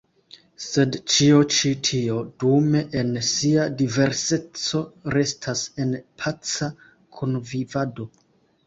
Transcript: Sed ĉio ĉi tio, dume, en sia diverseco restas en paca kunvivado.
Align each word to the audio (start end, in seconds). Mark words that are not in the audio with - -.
Sed 0.67 0.95
ĉio 1.15 1.41
ĉi 1.55 1.73
tio, 1.89 2.15
dume, 2.45 2.81
en 3.03 3.11
sia 3.29 3.67
diverseco 3.83 4.83
restas 5.19 5.63
en 5.87 5.97
paca 6.25 6.73
kunvivado. 7.21 8.13